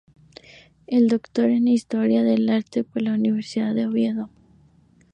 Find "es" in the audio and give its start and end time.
0.87-1.07